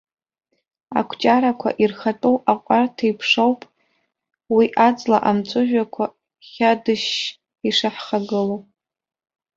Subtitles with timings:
[0.99, 3.61] Акәҷарақәа ирхатәоу аҟәарҭ еиԥшоуп
[4.55, 6.05] уи аҵла амҵәыжәҩақәа
[6.49, 7.21] хьадышьшь
[7.67, 8.61] ишаҳхагылоу.